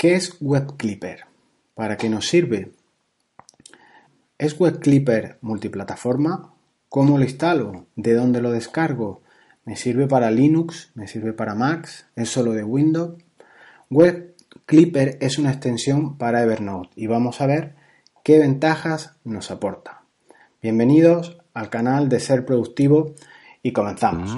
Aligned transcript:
¿Qué 0.00 0.14
es 0.14 0.38
WebClipper? 0.40 1.26
¿Para 1.74 1.98
qué 1.98 2.08
nos 2.08 2.26
sirve? 2.26 2.72
¿Es 4.38 4.58
WebClipper 4.58 5.36
multiplataforma? 5.42 6.54
¿Cómo 6.88 7.18
lo 7.18 7.24
instalo? 7.24 7.84
¿De 7.96 8.14
dónde 8.14 8.40
lo 8.40 8.50
descargo? 8.50 9.20
¿Me 9.66 9.76
sirve 9.76 10.06
para 10.06 10.30
Linux? 10.30 10.90
¿Me 10.94 11.06
sirve 11.06 11.34
para 11.34 11.54
Mac? 11.54 11.86
¿Es 12.16 12.30
solo 12.30 12.52
de 12.52 12.64
Windows? 12.64 13.22
WebClipper 13.90 15.18
es 15.20 15.38
una 15.38 15.50
extensión 15.50 16.16
para 16.16 16.42
Evernote 16.42 16.88
y 16.96 17.06
vamos 17.06 17.42
a 17.42 17.46
ver 17.46 17.74
qué 18.24 18.38
ventajas 18.38 19.18
nos 19.24 19.50
aporta. 19.50 20.04
Bienvenidos 20.62 21.42
al 21.52 21.68
canal 21.68 22.08
de 22.08 22.20
Ser 22.20 22.46
Productivo 22.46 23.16
y 23.62 23.72
comenzamos. 23.72 24.34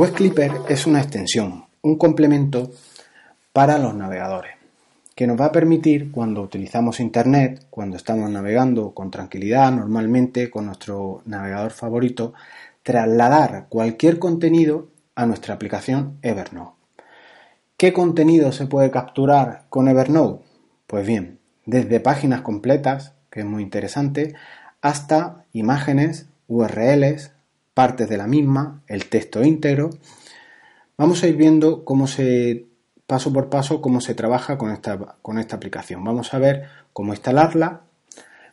WebClipper 0.00 0.62
es 0.70 0.86
una 0.86 1.02
extensión, 1.02 1.66
un 1.82 1.98
complemento 1.98 2.70
para 3.52 3.76
los 3.76 3.94
navegadores, 3.94 4.52
que 5.14 5.26
nos 5.26 5.38
va 5.38 5.44
a 5.44 5.52
permitir 5.52 6.10
cuando 6.10 6.40
utilizamos 6.40 7.00
Internet, 7.00 7.66
cuando 7.68 7.98
estamos 7.98 8.30
navegando 8.30 8.92
con 8.92 9.10
tranquilidad, 9.10 9.70
normalmente 9.70 10.48
con 10.48 10.64
nuestro 10.64 11.20
navegador 11.26 11.72
favorito, 11.72 12.32
trasladar 12.82 13.66
cualquier 13.68 14.18
contenido 14.18 14.88
a 15.16 15.26
nuestra 15.26 15.52
aplicación 15.52 16.16
Evernote. 16.22 16.78
¿Qué 17.76 17.92
contenido 17.92 18.52
se 18.52 18.66
puede 18.66 18.90
capturar 18.90 19.64
con 19.68 19.86
Evernote? 19.86 20.42
Pues 20.86 21.06
bien, 21.06 21.40
desde 21.66 22.00
páginas 22.00 22.40
completas, 22.40 23.12
que 23.28 23.40
es 23.40 23.46
muy 23.46 23.62
interesante, 23.62 24.34
hasta 24.80 25.44
imágenes, 25.52 26.26
URLs, 26.48 27.32
partes 27.74 28.08
de 28.08 28.16
la 28.16 28.26
misma, 28.26 28.82
el 28.86 29.06
texto 29.06 29.42
íntegro. 29.42 29.90
Vamos 30.96 31.22
a 31.22 31.28
ir 31.28 31.36
viendo 31.36 31.84
cómo 31.84 32.06
se, 32.06 32.66
paso 33.10 33.32
por 33.32 33.50
paso, 33.50 33.82
cómo 33.82 34.00
se 34.00 34.14
trabaja 34.14 34.56
con 34.56 34.70
esta, 34.70 35.56
aplicación. 35.56 36.04
Vamos 36.04 36.32
a 36.32 36.38
ver 36.38 36.68
cómo 36.92 37.12
instalarla. 37.12 37.80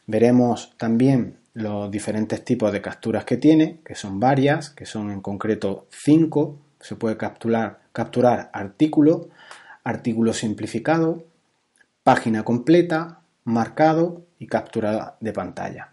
Veremos 0.07 0.73
también 0.77 1.37
los 1.53 1.91
diferentes 1.91 2.43
tipos 2.43 2.71
de 2.71 2.81
capturas 2.81 3.23
que 3.23 3.37
tiene, 3.37 3.81
que 3.85 3.93
son 3.93 4.19
varias, 4.19 4.71
que 4.71 4.87
son 4.87 5.11
en 5.11 5.21
concreto 5.21 5.85
cinco. 5.91 6.57
Se 6.79 6.95
puede 6.95 7.17
capturar, 7.17 7.81
capturar 7.91 8.49
artículo, 8.51 9.29
artículo 9.83 10.33
simplificado, 10.33 11.23
página 12.01 12.43
completa, 12.43 13.19
marcado 13.43 14.25
y 14.39 14.47
captura 14.47 15.17
de 15.19 15.33
pantalla. 15.33 15.91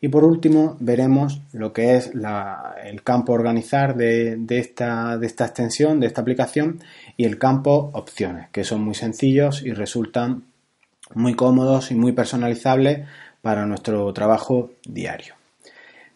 Y 0.00 0.08
por 0.08 0.24
último 0.24 0.76
veremos 0.78 1.40
lo 1.52 1.72
que 1.72 1.96
es 1.96 2.12
el 2.84 3.02
campo 3.02 3.32
organizar 3.32 3.96
de, 3.96 4.38
esta, 4.50 5.18
extensión, 5.20 5.98
de 5.98 6.06
esta 6.06 6.20
aplicación 6.20 6.80
y 7.16 7.24
el 7.24 7.38
campo 7.38 7.90
opciones, 7.94 8.48
que 8.50 8.62
son 8.62 8.82
muy 8.82 8.94
sencillos 8.94 9.62
y 9.62 9.72
resultan 9.72 10.44
muy 11.14 11.34
cómodos 11.34 11.90
y 11.90 11.96
muy 11.96 12.12
personalizables 12.12 13.08
para 13.42 13.66
nuestro 13.66 14.12
trabajo 14.12 14.70
diario. 14.86 15.34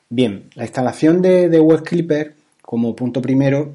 Bien, 0.08 0.50
la 0.54 0.64
instalación 0.64 1.20
de, 1.20 1.48
de 1.48 1.58
Web 1.58 1.82
Clipper 1.82 2.34
como 2.60 2.94
punto 2.94 3.20
primero 3.20 3.74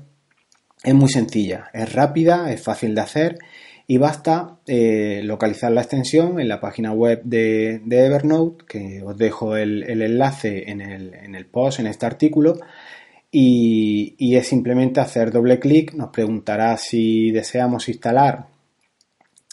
es 0.84 0.94
muy 0.94 1.10
sencilla, 1.10 1.70
es 1.74 1.92
rápida, 1.92 2.52
es 2.54 2.62
fácil 2.62 2.96
de 2.96 3.02
hacer 3.02 3.40
y 3.90 3.98
basta 3.98 4.60
eh, 4.68 5.22
localizar 5.24 5.72
la 5.72 5.82
extensión 5.82 6.42
en 6.42 6.50
la 6.50 6.60
página 6.60 6.92
web 6.92 7.22
de, 7.24 7.82
Evernote, 7.90 8.66
que 8.68 9.02
os 9.02 9.18
dejo 9.18 9.56
el, 9.56 9.84
enlace 9.84 10.70
en 10.70 10.82
el, 10.82 11.46
post, 11.46 11.80
en 11.80 11.88
este 11.88 12.06
artículo, 12.06 12.60
y, 13.32 14.36
es 14.36 14.48
simplemente 14.48 15.00
hacer 15.00 15.32
doble 15.32 15.60
clic, 15.60 15.94
nos 15.94 16.10
preguntará 16.10 16.76
si 16.76 17.32
deseamos 17.32 17.88
instalar 17.88 18.48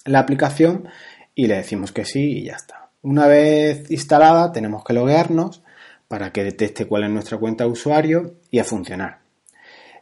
la 0.04 0.18
aplicación 0.18 0.88
y 1.34 1.46
le 1.46 1.56
decimos 1.56 1.92
que 1.92 2.04
sí 2.04 2.38
y 2.38 2.44
ya 2.44 2.54
está. 2.54 2.90
Una 3.02 3.28
vez 3.28 3.90
instalada 3.90 4.50
tenemos 4.52 4.82
que 4.82 4.94
loguearnos 4.94 5.62
para 6.08 6.32
que 6.32 6.44
detecte 6.44 6.86
cuál 6.86 7.04
es 7.04 7.10
nuestra 7.10 7.38
cuenta 7.38 7.64
de 7.64 7.70
usuario 7.70 8.34
y 8.50 8.58
a 8.58 8.64
funcionar. 8.64 9.23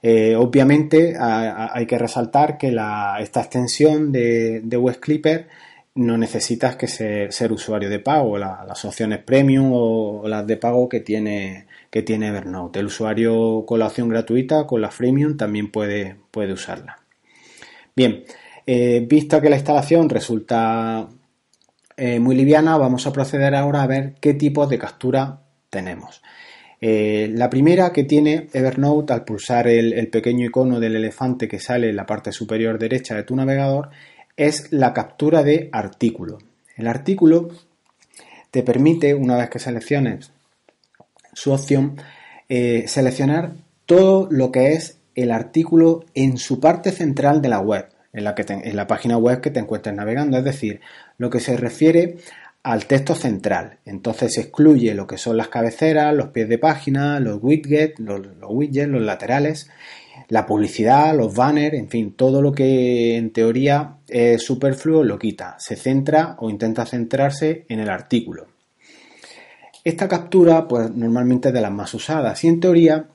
Eh, 0.03 0.35
obviamente 0.35 1.15
hay 1.17 1.87
que 1.87 1.97
resaltar 1.97 2.59
que 2.59 2.75
esta 3.21 3.41
extensión 3.41 4.11
de, 4.11 4.61
de 4.61 4.97
Clipper 5.01 5.49
no 5.95 6.17
necesitas 6.17 6.77
que 6.77 6.89
ser, 6.89 7.53
usuario 7.53 7.91
de 7.91 7.99
pago, 7.99 8.39
las 8.39 8.85
opciones 8.85 9.19
premium 9.19 9.71
o, 9.73 10.27
las 10.27 10.47
de 10.47 10.57
pago 10.57 10.89
que 10.89 11.01
tiene, 11.01 11.67
que 11.91 12.03
tiene 12.03 12.29
Evernote. 12.29 12.81
El 12.81 12.87
usuario 12.87 13.65
con 13.67 13.79
la 13.79 13.87
opción 13.87 14.09
gratuita, 14.09 14.67
con 14.67 14.81
la 14.81 14.91
freemium, 14.91 15.37
también 15.37 15.71
puede, 15.71 16.17
puede 16.31 16.55
usarla. 16.55 16.99
Bien, 17.95 18.25
eh, 18.67 19.05
visto 19.07 19.41
que 19.41 19.51
la 19.51 19.57
instalación 19.57 20.09
resulta 20.09 21.09
eh, 21.97 22.19
muy 22.19 22.35
liviana, 22.35 22.79
vamos 22.79 23.07
a 23.07 23.13
proceder 23.13 23.55
ahora 23.55 23.83
a 23.83 23.87
ver 23.87 24.15
qué 24.21 24.33
tipos 24.33 24.69
de 24.71 24.79
captura 24.79 25.43
tenemos. 25.69 26.23
Eh, 26.85 27.31
la 27.33 27.49
primera 27.49 27.93
que 27.93 28.03
tiene 28.03 28.49
Evernote 28.53 29.13
al 29.13 29.25
pulsar 29.25 29.69
el, 29.69 30.09
pequeño 30.09 30.45
icono 30.45 30.81
del 30.81 30.97
elefante 30.97 31.47
que 31.47 31.61
sale 31.61 31.91
en 31.91 31.95
la 31.95 32.07
parte 32.07 32.33
superior 32.33 32.77
derecha 32.77 33.15
de 33.15 33.23
tu 33.23 33.37
navegador 33.37 33.91
es 34.37 34.73
la 34.73 34.93
captura 34.93 35.45
de 35.45 35.69
artículo. 35.71 36.39
El 36.77 36.89
artículo 36.89 37.51
te 38.51 38.65
permite, 38.65 39.15
una 39.15 39.37
vez 39.37 39.49
que 39.49 39.61
selecciones 39.61 40.33
su 41.33 41.53
opción, 41.53 41.99
eh, 42.49 42.85
seleccionar 42.89 43.53
todo 43.87 44.27
lo 44.33 44.51
que 44.51 44.73
es 44.73 44.99
el 45.15 45.31
artículo 45.31 46.05
en 46.15 46.37
su 46.37 46.59
parte 46.59 46.91
central 46.91 47.41
de 47.43 47.49
la 47.49 47.61
web, 47.61 47.87
en 48.13 48.25
la, 48.25 48.35
que 48.35 48.45
en 48.49 48.75
la 48.75 48.89
página 48.89 49.17
web 49.19 49.41
que 49.41 49.53
te 49.53 49.61
encuentres 49.61 49.95
navegando, 49.95 50.37
es 50.37 50.45
decir, 50.45 50.81
lo 51.17 51.31
que 51.31 51.39
se 51.39 51.57
refiere 51.57 52.17
al 52.63 52.87
texto 52.87 53.15
central. 53.15 53.79
Entonces 53.85 54.39
excluye 54.39 54.95
lo 54.95 55.07
que 55.07 55.19
son 55.19 55.37
las 55.37 55.49
cabeceras, 55.49 56.15
los 56.15 56.29
pies 56.29 56.49
de 56.49 56.59
página, 56.59 57.19
los 57.21 57.39
widgets, 57.43 57.99
los, 57.99 58.21
widgets, 58.49 58.89
los 58.89 59.03
laterales, 59.03 59.69
la 60.29 60.47
publicidad, 60.47 61.17
los 61.17 61.35
banners, 61.35 61.75
en 61.75 61.89
fin, 61.89 62.15
todo 62.15 62.41
lo 62.41 62.53
que 62.53 63.17
en 63.17 63.33
teoría 63.33 63.97
es 64.09 64.43
superfluo 64.43 65.03
lo 65.03 65.19
quita. 65.19 65.57
Se 65.59 65.77
centra 65.77 66.37
o 66.39 66.51
intenta 66.51 66.87
centrarse 66.87 67.67
en 67.69 67.81
el 67.81 67.91
artículo. 67.91 68.47
Esta 69.85 70.07
captura, 70.07 70.69
pues 70.69 70.91
normalmente 70.93 71.49
es 71.49 71.55
de 71.55 71.61
las 71.61 71.73
más 71.73 71.93
usadas 71.95 72.45
y 72.45 72.49
en 72.49 72.61
teoría, 72.61 73.07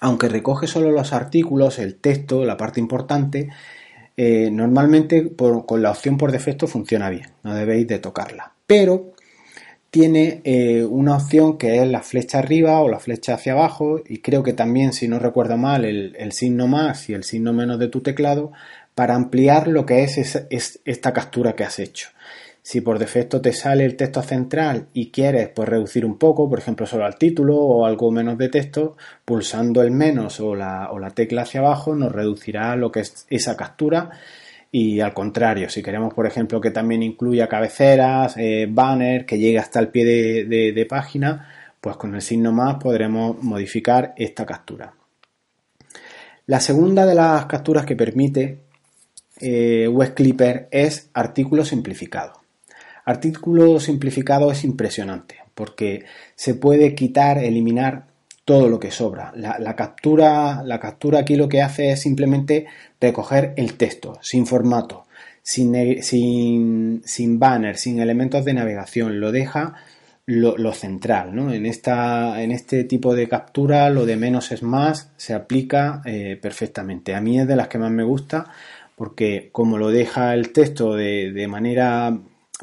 aunque 0.00 0.28
recoge 0.28 0.66
solo 0.66 0.90
los 0.90 1.12
artículos, 1.12 1.78
el 1.78 1.96
texto, 1.96 2.46
la 2.46 2.56
parte 2.56 2.80
importante, 2.80 3.50
eh, 4.16 4.50
normalmente 4.50 5.34
con 5.36 5.82
la 5.82 5.90
opción 5.90 6.16
por 6.16 6.32
defecto 6.32 6.66
funciona 6.66 7.10
bien, 7.10 7.30
no 7.42 7.54
debéis 7.54 7.86
de 7.88 7.98
tocarla 7.98 8.52
pero 8.72 9.12
tiene 9.90 10.40
eh, 10.44 10.82
una 10.82 11.16
opción 11.16 11.58
que 11.58 11.82
es 11.82 11.86
la 11.86 12.00
flecha 12.00 12.38
arriba 12.38 12.80
o 12.80 12.88
la 12.88 12.98
flecha 12.98 13.34
hacia 13.34 13.52
abajo 13.52 14.00
y 14.08 14.22
creo 14.22 14.42
que 14.42 14.54
también, 14.54 14.94
si 14.94 15.08
no 15.08 15.18
recuerdo 15.18 15.58
mal, 15.58 15.84
el, 15.84 16.32
signo 16.32 16.68
más 16.68 17.10
y 17.10 17.12
el 17.12 17.22
signo 17.22 17.52
menos 17.52 17.78
de 17.78 17.88
tu 17.88 18.00
teclado 18.00 18.50
para 18.94 19.14
ampliar 19.14 19.68
lo 19.68 19.84
que 19.84 20.04
es, 20.04 20.46
esta 20.86 21.12
captura 21.12 21.54
que 21.54 21.64
has 21.64 21.78
hecho. 21.80 22.08
Si 22.62 22.80
por 22.80 22.98
defecto 22.98 23.42
te 23.42 23.52
sale 23.52 23.84
el 23.84 23.96
texto 23.96 24.22
central 24.22 24.86
y 24.94 25.10
quieres 25.10 25.50
pues, 25.50 25.68
reducir 25.68 26.06
un 26.06 26.16
poco, 26.16 26.48
por 26.48 26.58
ejemplo 26.58 26.86
solo 26.86 27.04
al 27.04 27.18
título 27.18 27.58
o 27.58 27.84
algo 27.84 28.10
menos 28.10 28.38
de 28.38 28.48
texto, 28.48 28.96
pulsando 29.26 29.82
el 29.82 29.90
menos 29.90 30.40
o 30.40 30.54
la, 30.54 30.90
o 30.92 30.98
la 30.98 31.10
tecla 31.10 31.42
hacia 31.42 31.60
abajo 31.60 31.94
nos 31.94 32.10
reducirá 32.10 32.74
lo 32.76 32.90
que 32.90 33.00
es 33.00 33.26
esa 33.28 33.54
captura 33.54 34.12
y 34.74 35.00
al 35.00 35.12
contrario, 35.12 35.68
si 35.68 35.82
queremos, 35.82 36.14
por 36.14 36.26
ejemplo, 36.26 36.58
que 36.58 36.70
también 36.70 37.02
incluya 37.02 37.46
cabeceras, 37.46 38.38
eh, 38.38 38.66
banner, 38.70 39.26
que 39.26 39.38
llegue 39.38 39.58
hasta 39.58 39.78
el 39.78 39.88
pie 39.88 40.46
de, 40.46 40.86
página, 40.88 41.46
pues 41.78 41.96
con 41.98 42.14
el 42.14 42.22
signo 42.22 42.52
más 42.52 42.76
podremos 42.76 43.42
modificar 43.42 44.14
esta 44.16 44.46
captura. 44.46 44.94
La 46.46 46.58
segunda 46.58 47.04
de 47.04 47.14
las 47.14 47.44
capturas 47.44 47.84
que 47.84 47.96
permite 47.96 48.60
eh, 49.38 49.90
Clipper 50.14 50.68
es 50.70 51.10
artículo 51.12 51.66
simplificado. 51.66 52.40
Artículo 53.04 53.78
simplificado 53.78 54.50
es 54.50 54.64
impresionante 54.64 55.36
porque 55.54 56.06
se 56.34 56.54
puede 56.54 56.94
quitar, 56.94 57.36
eliminar 57.36 58.06
todo 58.44 58.68
lo 58.68 58.78
que 58.78 58.90
sobra. 58.90 59.32
La, 59.36 59.76
captura, 59.76 60.62
la 60.64 60.80
captura 60.80 61.20
aquí 61.20 61.36
lo 61.36 61.48
que 61.48 61.62
hace 61.62 61.92
es 61.92 62.00
simplemente 62.00 62.66
recoger 63.00 63.54
el 63.56 63.74
texto, 63.74 64.18
sin 64.20 64.46
formato, 64.46 65.06
sin, 65.42 66.02
sin, 66.02 67.02
sin 67.04 67.38
banner, 67.38 67.76
sin 67.76 68.00
elementos 68.00 68.44
de 68.44 68.54
navegación. 68.54 69.20
Lo 69.20 69.32
deja 69.32 69.74
lo, 70.26 70.72
central. 70.72 71.34
¿no? 71.34 71.52
En, 71.52 71.66
esta, 71.66 72.42
en 72.42 72.50
este 72.50 72.84
tipo 72.84 73.14
de 73.14 73.28
captura 73.28 73.90
lo 73.90 74.06
de 74.06 74.16
menos 74.16 74.52
es 74.52 74.62
más 74.62 75.10
se 75.16 75.34
aplica 75.34 76.02
eh, 76.04 76.38
perfectamente. 76.40 77.14
A 77.14 77.20
mí 77.20 77.40
es 77.40 77.46
de 77.46 77.56
las 77.56 77.68
que 77.68 77.78
más 77.78 77.90
me 77.90 78.04
gusta 78.04 78.46
porque 78.96 79.48
como 79.52 79.78
lo 79.78 79.90
deja 79.90 80.34
el 80.34 80.52
texto 80.52 80.94
de, 80.94 81.32
de 81.32 81.48
manera 81.48 82.18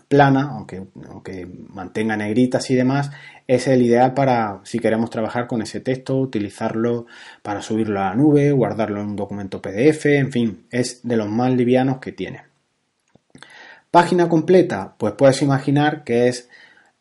plana, 0.08 0.50
aunque, 0.52 0.88
aunque 1.08 1.48
mantenga 1.70 2.18
negritas 2.18 2.70
y 2.70 2.76
demás, 2.76 3.12
es 3.48 3.68
el 3.68 3.82
ideal 3.82 4.14
para 4.14 4.62
si 4.64 4.80
queremos 4.80 5.10
trabajar 5.10 5.48
con 5.48 5.62
ese 5.62 5.80
texto, 5.80 6.18
utilizarlo 6.18 7.08
para 7.42 7.62
subirlo 7.62 8.00
a 8.00 8.10
la 8.10 8.16
nube, 8.16 8.52
guardarlo 8.52 9.02
en 9.02 9.08
un 9.08 9.16
documento 9.16 9.62
PDF, 9.62 10.06
en 10.06 10.32
fin, 10.32 10.66
es 10.70 11.02
de 11.08 11.18
los 11.18 11.30
más 11.30 11.52
livianos 11.52 12.00
que 12.00 12.12
tiene. 12.12 12.44
Página 13.92 14.30
completa, 14.30 14.94
pues 14.98 15.14
puedes 15.14 15.42
imaginar 15.42 16.04
que 16.04 16.28
es 16.28 16.50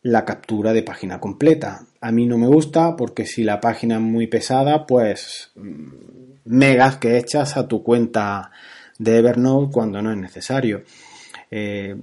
la 0.01 0.25
captura 0.25 0.73
de 0.73 0.81
página 0.81 1.19
completa. 1.19 1.81
A 2.01 2.11
mí 2.11 2.25
no 2.25 2.37
me 2.37 2.47
gusta 2.47 2.95
porque 2.95 3.25
si 3.25 3.43
la 3.43 3.59
página 3.59 3.95
es 3.95 4.01
muy 4.01 4.27
pesada, 4.27 4.87
pues 4.87 5.51
mm, 5.55 6.09
megas 6.45 6.97
que 6.97 7.17
echas 7.17 7.57
a 7.57 7.67
tu 7.67 7.83
cuenta 7.83 8.51
de 8.97 9.17
Evernote 9.17 9.71
cuando 9.71 10.01
no 10.01 10.11
es 10.11 10.17
necesario. 10.17 10.83
Eh, 11.51 11.95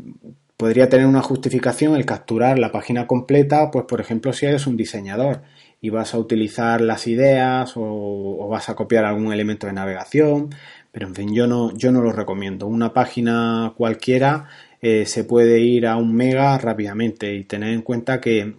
podría 0.57 0.89
tener 0.89 1.07
una 1.07 1.23
justificación 1.23 1.95
el 1.97 2.07
capturar 2.07 2.59
la 2.59 2.73
página 2.73 3.07
completa, 3.07 3.71
pues 3.71 3.85
por 3.87 4.01
ejemplo 4.01 4.33
si 4.33 4.47
eres 4.47 4.67
un 4.67 4.77
diseñador 4.77 5.43
y 5.81 5.91
vas 5.91 6.15
a 6.15 6.19
utilizar 6.19 6.81
las 6.81 7.07
ideas 7.07 7.75
o, 7.77 8.49
vas 8.49 8.69
a 8.69 8.75
copiar 8.75 9.05
algún 9.05 9.33
elemento 9.33 9.67
de 9.67 9.75
navegación, 9.75 10.51
pero 10.93 11.07
en 11.09 11.15
fin, 11.15 11.35
yo 11.35 11.47
no, 11.47 11.77
yo 11.77 11.93
no 11.93 12.01
lo 12.01 12.13
recomiendo. 12.13 12.67
Una 12.67 12.93
página 12.95 13.75
cualquiera 13.77 14.49
eh, 14.81 15.05
se 15.07 15.25
puede 15.25 15.61
ir 15.61 15.87
a 15.87 15.97
un 15.97 16.15
mega 16.15 16.57
rápidamente 16.59 17.35
y 17.35 17.45
tener 17.45 17.75
en 17.75 17.83
cuenta 17.83 18.21
que 18.21 18.55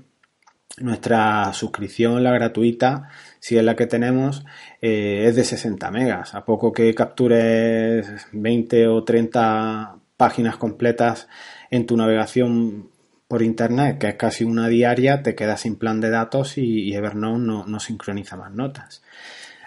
nuestra 0.80 1.52
suscripción, 1.54 2.24
la 2.24 2.32
gratuita, 2.32 3.10
si 3.40 3.58
es 3.58 3.64
la 3.64 3.76
que 3.76 3.88
tenemos, 3.88 4.46
eh, 4.82 5.26
es 5.28 5.36
de 5.36 5.44
60 5.44 5.90
megas. 5.92 6.36
A 6.36 6.46
poco 6.46 6.72
que 6.72 6.94
captures 6.94 8.28
20 8.32 8.88
o 8.88 9.04
30 9.04 10.00
páginas 10.18 10.58
completas 10.58 11.28
en 11.70 11.86
tu 11.86 11.96
navegación 11.96 12.90
por 13.28 13.42
internet, 13.42 13.98
que 14.00 14.08
es 14.08 14.16
casi 14.16 14.44
una 14.44 14.68
diaria, 14.68 15.22
te 15.22 15.36
quedas 15.36 15.62
sin 15.62 15.76
plan 15.76 16.00
de 16.02 16.10
datos 16.10 16.58
y, 16.58 16.94
Evernote 16.94 17.40
no, 17.40 17.80
sincroniza 17.80 18.38
más 18.38 18.52
notas. 18.52 19.04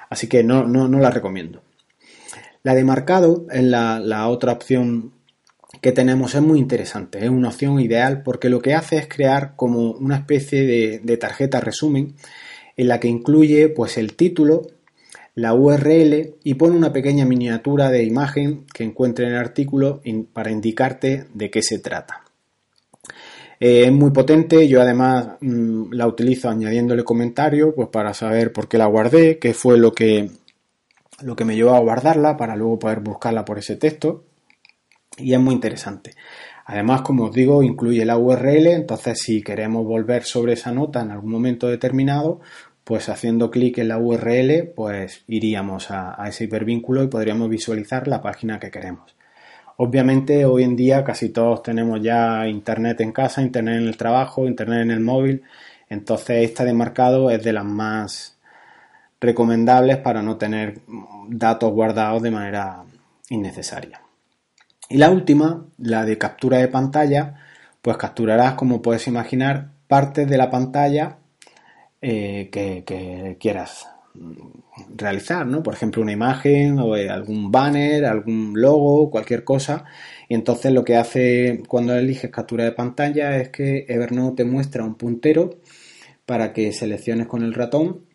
Así 0.08 0.26
que 0.26 0.42
no, 0.42 0.64
no, 0.64 0.88
la 0.98 1.10
recomiendo. 1.10 1.62
La 2.62 2.74
de 2.74 2.84
marcado 2.84 3.46
es 3.50 3.62
la, 3.62 4.28
otra 4.28 4.52
opción 4.52 5.12
que 5.80 5.92
tenemos, 5.92 6.34
es 6.34 6.42
muy 6.42 6.58
interesante, 6.58 7.24
es 7.24 7.30
una 7.30 7.48
opción 7.48 7.78
ideal 7.78 8.22
porque 8.22 8.48
lo 8.48 8.60
que 8.60 8.74
hace 8.74 8.98
es 8.98 9.08
crear 9.08 9.54
como 9.54 9.92
una 9.92 10.16
especie 10.16 10.66
de, 10.66 10.98
de 10.98 11.16
tarjeta 11.16 11.60
resumen 11.60 12.16
en 12.76 12.88
la 12.88 12.98
que 12.98 13.08
incluye 13.08 13.68
pues 13.68 13.96
el 13.96 14.14
título, 14.14 14.66
la 15.34 15.54
URL 15.54 16.36
y 16.42 16.54
pone 16.54 16.76
una 16.76 16.92
pequeña 16.92 17.24
miniatura 17.24 17.90
de 17.90 18.04
imagen 18.04 18.66
que 18.72 18.84
encuentre 18.84 19.26
en 19.26 19.32
el 19.32 19.38
artículo 19.38 20.00
para 20.32 20.50
indicarte 20.50 21.26
de 21.32 21.50
qué 21.50 21.62
se 21.62 21.78
trata. 21.78 22.22
Eh, 23.58 23.84
es 23.84 23.92
muy 23.92 24.10
potente, 24.10 24.66
yo 24.68 24.80
además 24.80 25.36
mm, 25.40 25.92
la 25.92 26.06
utilizo 26.06 26.48
añadiéndole 26.48 27.04
comentarios 27.04 27.74
pues 27.76 27.88
para 27.88 28.14
saber 28.14 28.52
por 28.52 28.68
qué 28.68 28.78
la 28.78 28.86
guardé, 28.86 29.38
qué 29.38 29.52
fue 29.52 29.76
lo 29.76 29.92
que, 29.92 30.30
lo 31.22 31.36
que 31.36 31.44
me 31.44 31.54
llevó 31.54 31.74
a 31.74 31.80
guardarla 31.80 32.36
para 32.38 32.56
luego 32.56 32.78
poder 32.78 33.00
buscarla 33.00 33.44
por 33.44 33.58
ese 33.58 33.76
texto 33.76 34.24
y 35.18 35.34
es 35.34 35.40
muy 35.40 35.54
interesante. 35.54 36.12
Además, 36.64 37.02
como 37.02 37.24
os 37.24 37.32
digo, 37.32 37.62
incluye 37.62 38.04
la 38.04 38.16
URL, 38.16 38.68
entonces 38.68 39.18
si 39.18 39.42
queremos 39.42 39.84
volver 39.84 40.22
sobre 40.22 40.52
esa 40.54 40.72
nota 40.72 41.02
en 41.02 41.10
algún 41.10 41.32
momento 41.32 41.66
determinado, 41.66 42.40
pues 42.90 43.08
haciendo 43.08 43.52
clic 43.52 43.78
en 43.78 43.86
la 43.86 43.98
URL, 43.98 44.72
pues 44.74 45.22
iríamos 45.28 45.92
a, 45.92 46.16
ese 46.26 46.42
hipervínculo 46.42 47.04
y 47.04 47.06
podríamos 47.06 47.48
visualizar 47.48 48.08
la 48.08 48.20
página 48.20 48.58
que 48.58 48.72
queremos. 48.72 49.14
Obviamente 49.76 50.44
hoy 50.44 50.64
en 50.64 50.74
día 50.74 51.04
casi 51.04 51.28
todos 51.28 51.62
tenemos 51.62 52.02
ya 52.02 52.48
internet 52.48 53.00
en 53.00 53.12
casa, 53.12 53.42
internet 53.42 53.76
en 53.76 53.86
el 53.86 53.96
trabajo, 53.96 54.44
internet 54.44 54.82
en 54.82 54.90
el 54.90 54.98
móvil, 54.98 55.44
entonces 55.88 56.42
esta 56.42 56.64
de 56.64 56.72
marcado 56.72 57.30
es 57.30 57.44
de 57.44 57.52
las 57.52 57.64
más 57.64 58.36
recomendables 59.20 59.98
para 59.98 60.20
no 60.20 60.36
tener 60.36 60.80
datos 61.28 61.70
guardados 61.70 62.20
de 62.22 62.32
manera 62.32 62.82
innecesaria. 63.28 64.00
Y 64.88 64.96
la 64.98 65.10
última, 65.10 65.64
la 65.78 66.04
de 66.04 66.18
captura 66.18 66.58
de 66.58 66.66
pantalla, 66.66 67.36
pues 67.82 67.96
capturarás, 67.98 68.54
como 68.54 68.82
puedes 68.82 69.06
imaginar, 69.06 69.68
partes 69.86 70.28
de 70.28 70.38
la 70.38 70.50
pantalla 70.50 71.19
eh, 72.02 72.48
que, 72.50 73.36
quieras 73.38 73.88
realizar, 74.96 75.46
¿no? 75.46 75.62
Por 75.62 75.74
ejemplo, 75.74 76.02
una 76.02 76.12
imagen 76.12 76.78
o 76.78 76.96
eh, 76.96 77.08
algún 77.08 77.50
banner, 77.52 78.04
algún 78.04 78.54
logo, 78.56 79.10
cualquier 79.10 79.44
cosa. 79.44 79.84
Y 80.28 80.34
entonces 80.34 80.72
lo 80.72 80.84
que 80.84 80.96
hace 80.96 81.62
cuando 81.68 81.94
eliges 81.94 82.30
captura 82.30 82.64
de 82.64 82.72
pantalla 82.72 83.36
es 83.36 83.50
que 83.50 83.86
Evernote 83.88 84.42
te 84.42 84.50
muestra 84.50 84.84
un 84.84 84.96
puntero 84.96 85.58
para 86.26 86.52
que 86.52 86.72
selecciones 86.72 87.26
con 87.26 87.42
el 87.42 87.54
ratón 87.54 88.10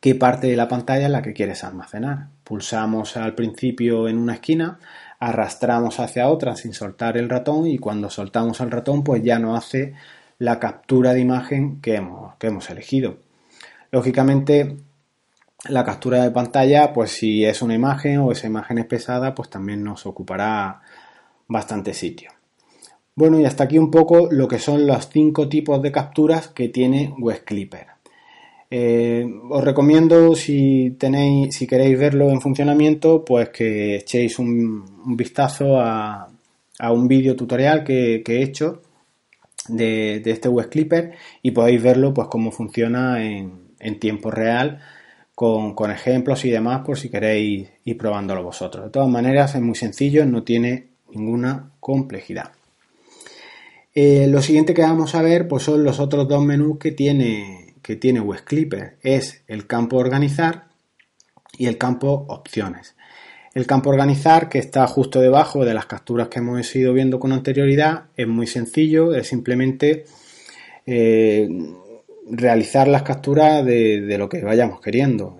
qué 0.00 0.14
parte 0.14 0.46
de 0.46 0.56
la 0.56 0.68
pantalla 0.68 1.06
es 1.06 1.12
la 1.12 1.22
que 1.22 1.32
quieres 1.32 1.62
almacenar. 1.62 2.28
Pulsamos 2.44 3.16
al 3.16 3.34
principio 3.34 4.08
en 4.08 4.18
una 4.18 4.34
esquina, 4.34 4.78
arrastramos 5.18 6.00
hacia 6.00 6.28
otra 6.28 6.56
sin 6.56 6.72
soltar 6.72 7.16
el 7.18 7.28
ratón 7.28 7.66
y 7.66 7.78
cuando 7.78 8.08
soltamos 8.10 8.60
el 8.60 8.70
ratón 8.70 9.04
pues 9.04 9.22
ya 9.22 9.38
no 9.38 9.54
hace 9.54 9.94
la 10.40 10.58
captura 10.58 11.12
de 11.12 11.20
imagen 11.20 11.80
que 11.82 11.96
hemos, 11.96 12.34
que 12.36 12.46
hemos 12.46 12.68
elegido. 12.70 13.18
Lógicamente, 13.92 14.78
la 15.68 15.84
captura 15.84 16.22
de 16.22 16.30
pantalla, 16.30 16.94
pues 16.94 17.10
si 17.12 17.44
es 17.44 17.60
una 17.60 17.74
imagen 17.74 18.18
o 18.18 18.32
esa 18.32 18.46
imagen 18.46 18.78
es 18.78 18.86
pesada, 18.86 19.34
pues 19.34 19.50
también 19.50 19.84
nos 19.84 20.06
ocupará 20.06 20.80
bastante 21.46 21.92
sitio. 21.92 22.30
Bueno, 23.14 23.38
y 23.38 23.44
hasta 23.44 23.64
aquí 23.64 23.76
un 23.76 23.90
poco 23.90 24.28
lo 24.30 24.48
que 24.48 24.58
son 24.58 24.86
los 24.86 25.10
cinco 25.10 25.46
tipos 25.46 25.82
de 25.82 25.92
capturas 25.92 26.48
que 26.48 26.70
tiene 26.70 27.14
Web 27.18 27.44
Clipper. 27.44 27.86
Eh, 28.70 29.26
os 29.50 29.62
recomiendo 29.62 30.34
si 30.34 30.96
tenéis, 30.98 31.54
si 31.54 31.66
queréis 31.66 31.98
verlo 31.98 32.30
en 32.30 32.40
funcionamiento, 32.40 33.26
pues 33.26 33.50
que 33.50 33.96
echéis 33.96 34.38
un, 34.38 35.16
vistazo 35.16 35.78
a, 35.78 36.30
un 36.90 37.08
vídeo 37.08 37.36
tutorial 37.36 37.84
que 37.84 38.22
he 38.26 38.42
hecho 38.42 38.80
de, 39.70 40.22
este 40.24 40.48
web 40.48 40.68
clipper 40.68 41.12
y 41.42 41.50
podéis 41.52 41.82
verlo 41.82 42.14
pues 42.14 42.28
cómo 42.28 42.50
funciona 42.50 43.24
en, 43.24 43.70
tiempo 43.98 44.30
real 44.30 44.80
con, 45.34 45.90
ejemplos 45.90 46.44
y 46.44 46.50
demás 46.50 46.82
por 46.84 46.98
si 46.98 47.08
queréis 47.08 47.68
ir 47.84 47.98
probándolo 47.98 48.42
vosotros. 48.42 48.84
De 48.84 48.90
todas 48.90 49.08
maneras 49.08 49.54
es 49.54 49.62
muy 49.62 49.74
sencillo, 49.74 50.26
no 50.26 50.42
tiene 50.42 50.88
ninguna 51.10 51.70
complejidad. 51.80 52.52
Eh, 53.94 54.26
lo 54.28 54.40
siguiente 54.42 54.74
que 54.74 54.82
vamos 54.82 55.14
a 55.14 55.22
ver 55.22 55.48
pues 55.48 55.64
son 55.64 55.82
los 55.82 55.98
otros 55.98 56.28
dos 56.28 56.44
menús 56.44 56.78
que 56.78 56.92
tiene, 56.92 57.74
que 57.82 57.96
tiene 57.96 58.20
Web 58.20 58.44
Clipper. 58.44 58.98
Es 59.02 59.42
el 59.48 59.66
campo 59.66 59.96
organizar 59.96 60.68
y 61.58 61.66
el 61.66 61.78
campo 61.78 62.26
opciones. 62.28 62.94
El 63.52 63.66
campo 63.66 63.90
organizar, 63.90 64.48
que 64.48 64.58
está 64.58 64.86
justo 64.86 65.20
debajo 65.20 65.64
de 65.64 65.74
las 65.74 65.86
capturas 65.86 66.28
que 66.28 66.38
hemos 66.38 66.74
ido 66.76 66.92
viendo 66.92 67.18
con 67.18 67.32
anterioridad, 67.32 68.04
es 68.16 68.28
muy 68.28 68.46
sencillo, 68.46 69.12
es 69.14 69.26
simplemente 69.26 70.04
eh, 70.86 71.48
realizar 72.30 72.86
las 72.86 73.02
capturas 73.02 73.64
de, 73.64 74.16
lo 74.18 74.28
que 74.28 74.42
vayamos 74.42 74.80
queriendo. 74.80 75.36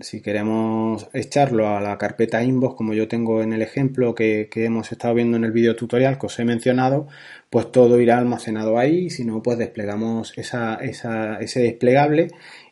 si 0.00 0.20
queremos 0.20 1.08
echarlo 1.12 1.68
a 1.68 1.80
la 1.80 1.98
carpeta 1.98 2.42
inbox, 2.42 2.76
como 2.76 2.94
yo 2.94 3.06
tengo 3.08 3.42
en 3.42 3.52
el 3.52 3.62
ejemplo 3.62 4.14
que, 4.14 4.48
hemos 4.54 4.90
estado 4.92 5.14
viendo 5.14 5.36
en 5.36 5.44
el 5.44 5.52
vídeo 5.52 5.76
tutorial 5.76 6.18
que 6.18 6.26
os 6.26 6.38
he 6.38 6.44
mencionado, 6.44 7.08
pues 7.50 7.70
todo 7.72 8.00
irá 8.00 8.18
almacenado 8.18 8.78
ahí. 8.78 9.10
Si 9.10 9.24
no, 9.24 9.42
pues 9.42 9.58
desplegamos 9.58 10.32
ese 10.36 11.60
desplegable 11.60 12.28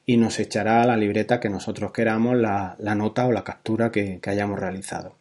y 0.06 0.16
nos 0.16 0.38
echará 0.40 0.84
la 0.84 0.96
libreta 0.96 1.40
que 1.40 1.48
nosotros 1.48 1.92
queramos 1.92 2.36
la, 2.36 2.76
nota 2.96 3.26
o 3.26 3.32
la 3.32 3.44
captura 3.44 3.90
que, 3.90 4.20
hayamos 4.26 4.58
realizado. 4.58 5.16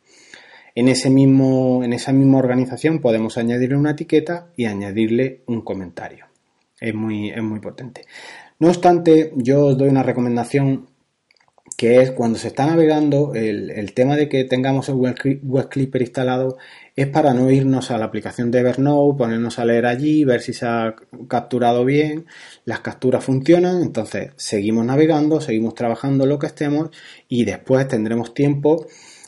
En, 0.75 0.87
ese 0.87 1.09
mismo, 1.09 1.83
en 1.83 1.93
esa 1.93 2.11
misma 2.11 2.37
organización 2.37 2.99
podemos 2.99 3.37
añadirle 3.37 3.77
una 3.77 3.91
etiqueta 3.91 4.47
y 4.55 4.65
añadirle 4.65 5.41
un 5.47 5.61
comentario. 5.61 6.25
Es 6.79 6.93
muy, 6.93 7.29
es 7.29 7.43
muy 7.43 7.59
potente. 7.59 8.05
No 8.59 8.69
obstante, 8.69 9.31
yo 9.35 9.65
os 9.67 9.77
doy 9.77 9.89
una 9.89 10.03
recomendación 10.03 10.87
que 11.79 12.01
es 12.01 12.11
cuando 12.11 12.37
se 12.37 12.49
está 12.49 12.65
navegando, 12.65 13.33
el, 13.35 13.93
tema 13.93 14.17
de 14.17 14.27
que 14.27 14.43
tengamos 14.43 14.89
el 14.89 14.95
web, 14.95 15.15
Clipper 15.69 16.01
instalado 16.01 16.57
es 17.01 17.07
para 17.07 17.33
no 17.33 17.49
irnos 17.49 17.91
a 17.91 17.97
la 17.97 18.05
aplicación 18.05 18.51
de 18.51 18.59
Evernote, 18.59 19.17
ponernos 19.17 19.57
a 19.57 19.63
leer 19.63 19.85
allí, 19.85 20.25
ver 20.25 20.41
si 20.41 20.51
se 20.51 20.65
ha 20.65 20.95
capturado 21.29 21.85
bien, 21.85 22.25
las 22.65 22.81
capturas 22.81 23.23
funcionan, 23.23 23.81
entonces 23.81 24.31
seguimos 24.35 24.85
navegando, 24.85 25.39
seguimos 25.39 25.75
trabajando 25.75 26.25
lo 26.25 26.39
que 26.39 26.47
estemos 26.47 26.89
y 27.29 27.45
después 27.45 27.87
tendremos 27.87 28.33
tiempo 28.33 28.85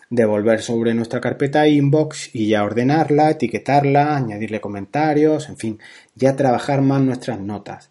de 0.09 0.25
volver 0.25 0.61
sobre 0.61 0.93
nuestra 0.93 1.21
carpeta 1.21 1.65
inbox 1.65 2.35
y 2.35 2.49
ya 2.49 2.65
ordenarla, 2.65 3.29
etiquetarla, 3.29 4.17
añadirle 4.17 4.59
comentarios, 4.59 5.47
en 5.47 5.55
fin, 5.55 5.79
ya 6.15 6.35
trabajar 6.35 6.81
más 6.81 7.01
nuestras 7.01 7.39
notas. 7.39 7.89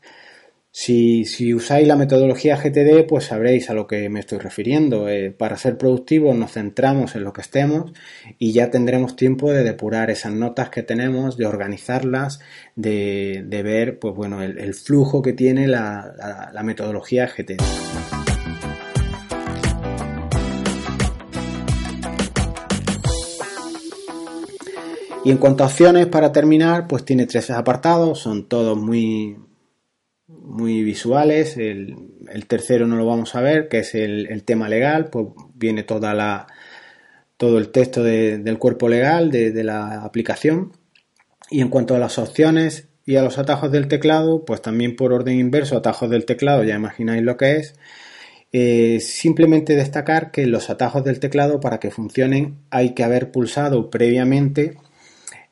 Si, 0.73 1.53
usáis 1.53 1.89
la 1.89 1.97
metodología 1.97 2.57
GTD, 2.57 3.05
pues 3.09 3.25
sabréis 3.25 3.71
a 3.71 3.75
lo 3.75 3.89
que 3.89 4.09
me 4.09 4.21
estoy 4.21 4.39
refiriendo. 4.39 5.09
Eh, 5.09 5.33
para 5.33 5.57
ser 5.57 5.77
productivos 5.77 6.37
nos 6.37 6.53
centramos 6.53 7.17
en 7.17 7.25
lo 7.25 7.33
que 7.33 7.41
estemos 7.41 7.93
y 8.39 8.53
ya 8.53 8.71
tendremos 8.71 9.17
tiempo 9.17 9.53
de 9.53 9.65
depurar 9.65 10.11
esas 10.11 10.33
notas 10.33 10.71
que 10.71 10.85
tenemos, 10.85 11.37
de 11.37 11.47
organizarlas, 11.47 12.39
de, 12.77 13.45
ver 13.65 13.99
pues 13.99 14.15
bueno, 14.15 14.43
el, 14.43 14.75
flujo 14.75 15.23
que 15.23 15.33
tiene 15.33 15.67
la, 15.67 16.50
la 16.53 16.62
metodología 16.62 17.27
GTD. 17.27 17.61
Y 25.25 25.31
en 25.31 25.37
cuanto 25.37 25.65
a 25.65 25.67
opciones, 25.67 26.07
para 26.07 26.33
terminar, 26.33 26.87
pues 26.87 27.05
tiene 27.05 27.27
tres 27.27 27.50
apartados, 27.50 28.21
son 28.21 28.49
todos 28.49 28.79
muy, 28.79 29.37
muy 30.42 30.82
visuales. 30.82 31.56
El, 31.56 31.96
tercero 32.46 32.87
no 32.87 32.96
lo 32.96 33.06
vamos 33.06 33.34
a 33.34 33.40
ver, 33.40 33.68
que 33.68 33.80
es 33.80 33.94
el, 33.94 34.42
tema 34.44 34.68
legal, 34.68 35.10
pues 35.10 35.26
viene 35.54 35.82
toda 35.82 36.14
la, 36.14 36.46
todo 37.37 37.58
el 37.58 37.70
texto 37.70 38.02
del 38.02 38.58
cuerpo 38.58 38.88
legal 38.88 39.30
de, 39.30 39.64
la 39.64 40.02
aplicación. 40.02 40.72
Y 41.50 41.60
en 41.60 41.68
cuanto 41.68 41.94
a 41.94 41.99
las 41.99 42.18
opciones 42.18 42.88
y 43.04 43.16
a 43.16 43.22
los 43.22 43.38
atajos 43.38 43.72
del 43.72 43.88
teclado, 43.88 44.44
pues 44.44 44.62
también 44.62 44.96
por 44.96 45.12
orden 45.12 45.38
inverso, 45.38 45.76
atajos 45.76 46.10
del 46.10 46.26
teclado, 46.26 46.62
ya 46.64 46.76
imagináis 46.76 47.22
lo 47.22 47.37
que 47.37 47.56
es. 47.56 47.75
Eh, 48.52 48.99
simplemente 49.00 49.76
destacar 49.76 50.32
que 50.32 50.46
los 50.46 50.70
atajos 50.70 51.04
del 51.04 51.20
teclado 51.20 51.60
para 51.60 51.78
que 51.78 51.92
funcionen 51.92 52.58
hay 52.70 52.94
que 52.94 53.04
haber 53.04 53.30
pulsado 53.30 53.90
previamente 53.90 54.76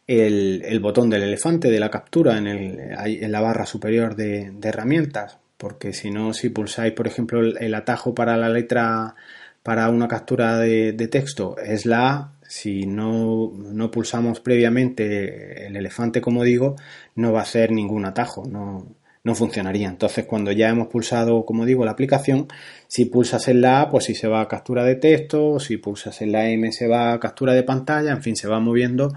el, 0.09 0.81
botón 0.81 1.11
del 1.11 1.23
elefante 1.23 1.71
de 1.71 1.79
la 1.79 1.91
captura 1.91 2.38
en, 2.38 2.47
en 2.49 3.33
la 3.33 3.41
barra 3.41 3.67
superior 3.67 4.17
de, 4.17 4.53
herramientas, 4.62 5.38
porque 5.59 5.93
si 5.93 6.11
no, 6.11 6.33
si 6.33 6.49
pulsáis, 6.49 6.95
por 6.95 7.07
ejemplo, 7.07 7.41
el, 7.41 7.75
atajo 7.75 8.15
para 8.15 8.37
la 8.37 8.49
letra, 8.49 9.15
para 9.62 9.91
una 9.91 10.09
captura 10.09 10.59
de, 10.59 11.09
texto 11.11 11.57
es 11.59 11.85
la 11.85 12.11
A, 12.11 12.33
si 12.49 12.87
no, 12.87 13.53
no, 13.55 13.91
pulsamos 13.91 14.41
previamente 14.41 15.67
el 15.67 15.77
elefante, 15.77 16.23
como 16.23 16.43
digo, 16.43 16.77
no 17.15 17.33
va 17.33 17.43
a 17.43 17.45
ser 17.45 17.71
ningún 17.71 18.07
atajo, 18.07 18.47
no, 18.47 18.87
no 19.25 19.35
funcionaría. 19.35 19.88
Entonces, 19.88 20.25
cuando 20.25 20.53
ya 20.53 20.71
hemos 20.71 20.88
pulsado, 20.88 21.45
como 21.45 21.67
digo, 21.67 21.85
la 21.85 21.91
aplicación, 21.91 22.49
si 22.87 23.05
pulsas 23.05 23.49
en 23.49 23.61
la 23.61 23.83
A, 23.83 23.91
pues 23.91 24.07
si 24.07 24.15
se 24.15 24.29
va 24.29 24.41
a 24.41 24.49
captura 24.49 24.85
de 24.85 24.95
texto, 24.95 25.61
si 25.61 25.77
pulsas 25.77 26.23
en 26.23 26.33
la 26.33 26.49
M 26.49 26.73
se 26.73 26.88
va 26.88 27.12
a 27.12 27.21
captura 27.21 27.53
de 27.53 27.62
pantalla, 27.62 28.12
en 28.12 28.23
fin, 28.23 28.37
se 28.37 28.49
va 28.49 28.61
moviendo 28.61 29.12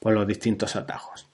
por 0.00 0.12
los 0.12 0.26
distintos 0.26 0.74
atajos. 0.74 1.28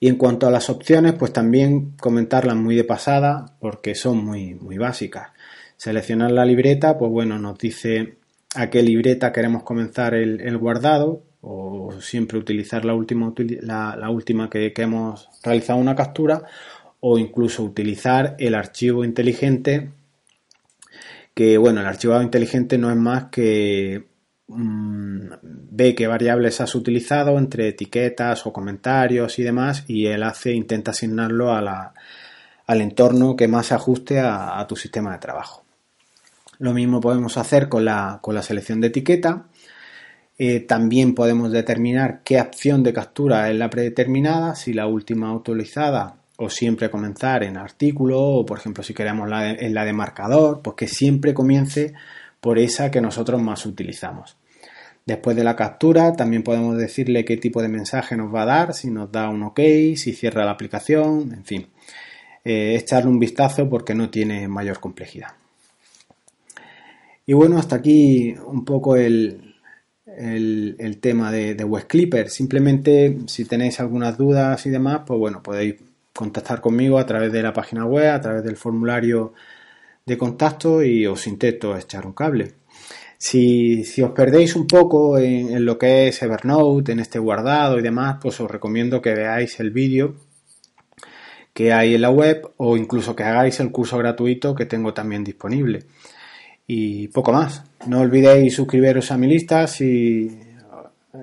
Y 0.00 0.08
en 0.08 0.16
cuanto 0.16 0.48
a 0.48 0.50
las 0.50 0.68
opciones, 0.68 1.12
pues 1.12 1.32
también 1.32 1.92
comentarlas 1.92 2.56
muy 2.56 2.74
de 2.74 2.82
pasada 2.82 3.54
porque 3.60 3.94
son 3.94 4.24
muy, 4.24 4.54
muy 4.54 4.76
básicas. 4.76 5.28
Seleccionar 5.76 6.32
la 6.32 6.44
libreta, 6.44 6.98
pues 6.98 7.12
bueno, 7.12 7.38
nos 7.38 7.56
dice 7.56 8.16
a 8.56 8.68
qué 8.68 8.82
libreta 8.82 9.32
queremos 9.32 9.62
comenzar 9.62 10.14
el, 10.14 10.58
guardado 10.58 11.22
o 11.40 11.92
siempre 12.00 12.38
utilizar 12.38 12.84
la 12.84 12.94
última, 12.94 13.32
la, 13.60 14.10
última 14.10 14.50
que, 14.50 14.72
que 14.72 14.82
hemos 14.82 15.28
realizado 15.44 15.78
una 15.78 15.94
captura 15.94 16.42
o 16.98 17.18
incluso 17.18 17.62
utilizar 17.62 18.34
el 18.40 18.56
archivo 18.56 19.04
inteligente 19.04 19.90
que 21.34 21.58
bueno, 21.58 21.80
el 21.80 21.86
archivo 21.86 22.20
inteligente 22.20 22.78
no 22.78 22.90
es 22.90 22.96
más 22.96 23.24
que 23.26 24.04
Mm, 24.48 25.32
ve 25.42 25.94
qué 25.94 26.06
variables 26.06 26.60
has 26.60 26.74
utilizado 26.74 27.38
entre 27.38 27.68
etiquetas 27.68 28.46
o 28.46 28.52
comentarios 28.52 29.38
y 29.38 29.42
demás 29.42 29.84
y 29.86 30.06
él 30.06 30.22
hace, 30.22 30.52
intenta 30.52 30.90
asignarlo 30.90 31.52
a 31.52 31.94
al 32.66 32.80
entorno 32.80 33.36
que 33.36 33.48
más 33.48 33.66
se 33.66 33.74
ajuste 33.74 34.20
a, 34.20 34.64
tu 34.68 34.76
sistema 34.76 35.12
de 35.12 35.18
trabajo. 35.18 35.64
Lo 36.58 36.72
mismo 36.72 37.00
podemos 37.00 37.36
hacer 37.36 37.68
con 37.68 37.84
la, 37.84 38.18
con 38.22 38.34
la 38.34 38.42
selección 38.42 38.80
de 38.80 38.86
etiqueta. 38.88 39.46
Eh, 40.38 40.60
también 40.60 41.14
podemos 41.14 41.50
determinar 41.50 42.20
qué 42.24 42.40
opción 42.40 42.82
de 42.82 42.92
captura 42.92 43.50
es 43.50 43.56
la 43.56 43.68
predeterminada, 43.68 44.54
si 44.54 44.72
la 44.72 44.86
última 44.86 45.28
autorizada 45.28 46.16
o 46.36 46.48
siempre 46.48 46.90
comenzar 46.90 47.42
en 47.42 47.56
artículo 47.56 48.20
o 48.20 48.46
por 48.46 48.58
ejemplo 48.58 48.82
si 48.82 48.94
queremos 48.94 49.28
la 49.28 49.50
en 49.50 49.74
la 49.74 49.84
de 49.84 49.92
marcador, 49.92 50.62
pues 50.62 50.76
que 50.76 50.88
siempre 50.88 51.34
comience 51.34 51.94
por 52.42 52.58
esa 52.58 52.90
que 52.90 53.00
nosotros 53.00 53.40
más 53.40 53.64
utilizamos. 53.66 54.36
Después 55.06 55.36
de 55.36 55.44
la 55.44 55.54
captura 55.54 56.12
también 56.12 56.42
podemos 56.42 56.76
decirle 56.76 57.24
qué 57.24 57.36
tipo 57.36 57.62
de 57.62 57.68
mensaje 57.68 58.16
nos 58.16 58.34
va 58.34 58.42
a 58.42 58.46
dar, 58.46 58.74
si 58.74 58.90
nos 58.90 59.12
da 59.12 59.28
un 59.28 59.44
OK, 59.44 59.60
si 59.94 60.12
cierra 60.12 60.44
la 60.44 60.50
aplicación, 60.50 61.32
en 61.32 61.44
fin. 61.44 61.68
Eh, 62.44 62.74
echarle 62.76 63.08
un 63.08 63.20
vistazo 63.20 63.68
porque 63.70 63.94
no 63.94 64.10
tiene 64.10 64.48
mayor 64.48 64.80
complejidad. 64.80 65.28
Y 67.26 67.32
bueno, 67.32 67.58
hasta 67.58 67.76
aquí 67.76 68.34
un 68.44 68.64
poco 68.64 68.96
el, 68.96 69.54
el, 70.04 70.98
tema 71.00 71.30
de, 71.30 71.54
de 71.54 71.62
Web 71.62 71.86
Clipper. 71.86 72.28
Simplemente 72.28 73.18
si 73.26 73.44
tenéis 73.44 73.78
algunas 73.78 74.18
dudas 74.18 74.66
y 74.66 74.70
demás, 74.70 75.02
pues 75.06 75.16
bueno, 75.16 75.44
podéis 75.44 75.76
contactar 76.12 76.60
conmigo 76.60 76.98
a 76.98 77.06
través 77.06 77.32
de 77.32 77.42
la 77.42 77.52
página 77.52 77.86
web, 77.86 78.12
a 78.12 78.20
través 78.20 78.42
del 78.42 78.56
formulario 78.56 79.32
de 80.04 80.18
contacto 80.18 80.82
y 80.82 81.06
os 81.06 81.26
intento 81.26 81.76
echar 81.76 82.06
un 82.06 82.12
cable. 82.12 82.54
Si, 83.18 83.84
os 84.02 84.10
perdéis 84.10 84.56
un 84.56 84.66
poco 84.66 85.16
en, 85.16 85.64
lo 85.64 85.78
que 85.78 86.08
es 86.08 86.22
Evernote, 86.22 86.90
en 86.90 86.98
este 86.98 87.20
guardado 87.20 87.78
y 87.78 87.82
demás, 87.82 88.18
pues 88.20 88.40
os 88.40 88.50
recomiendo 88.50 89.00
que 89.00 89.14
veáis 89.14 89.60
el 89.60 89.70
vídeo 89.70 90.16
que 91.52 91.72
hay 91.72 91.94
en 91.94 92.00
la 92.00 92.10
web 92.10 92.50
o 92.56 92.76
incluso 92.76 93.14
que 93.14 93.22
hagáis 93.22 93.60
el 93.60 93.70
curso 93.70 93.98
gratuito 93.98 94.54
que 94.54 94.66
tengo 94.66 94.92
también 94.92 95.22
disponible. 95.22 95.84
Y 96.66 97.08
poco 97.08 97.32
más. 97.32 97.62
No 97.86 98.00
olvidéis 98.00 98.56
suscribiros 98.56 99.12
a 99.12 99.18
mi 99.18 99.28
lista 99.28 99.68
si, 99.68 100.28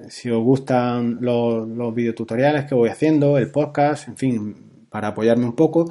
si 0.08 0.30
os 0.30 0.42
gustan 0.42 1.18
los, 1.20 1.68
los 1.68 1.94
videotutoriales 1.94 2.66
que 2.66 2.76
voy 2.76 2.90
haciendo, 2.90 3.38
el 3.38 3.52
podcast, 3.52 4.08
en 4.08 4.16
fin, 4.16 4.56
para 4.90 5.10
apoyarme 5.10 5.46
un 5.46 5.56
poco 5.56 5.90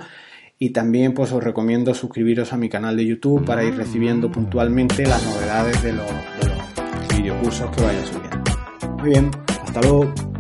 y 0.59 0.71
también 0.71 1.15
pues 1.15 1.33
os 1.33 1.43
recomiendo 1.43 1.95
suscribiros 1.95 2.53
a 2.53 2.57
mi 2.57 2.69
canal 2.69 2.97
de 2.97 3.07
YouTube 3.07 3.45
para 3.45 3.65
ir 3.65 3.77
recibiendo 3.77 4.31
puntualmente 4.31 5.07
las 5.07 5.25
novedades 5.25 5.83
de 5.83 5.93
los, 5.93 6.07
de 6.07 6.49
los 6.49 7.17
videocursos 7.17 7.71
que 7.71 7.83
vaya 7.83 8.05
subiendo. 8.05 8.97
Muy 8.99 9.11
bien, 9.11 9.31
hasta 9.63 9.81
luego. 9.83 10.38